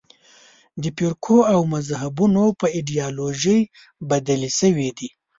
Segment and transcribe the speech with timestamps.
[0.81, 3.59] د فرقو او مذهبونو په ایدیالوژۍ
[4.09, 5.09] بدلې شوې دي.